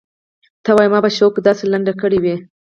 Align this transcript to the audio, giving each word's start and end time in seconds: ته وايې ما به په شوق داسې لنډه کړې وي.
ته 0.63 0.71
وايې 0.75 0.89
ما 0.93 0.99
به 1.01 1.05
په 1.05 1.11
شوق 1.17 1.33
داسې 1.47 1.63
لنډه 1.73 1.93
کړې 2.01 2.19
وي. 2.23 2.35